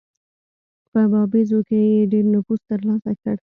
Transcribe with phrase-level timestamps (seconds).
[0.91, 0.99] په
[1.31, 3.35] باییزو کې یې ډېر نفوذ ترلاسه کړ.